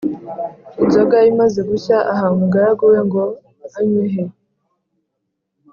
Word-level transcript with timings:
Inzoga 0.83 1.17
imaze 1.31 1.59
gushya 1.69 1.97
aha 2.13 2.25
umugaragu 2.35 2.83
we 2.91 2.99
ngo 3.07 3.23
anywehe 3.77 4.23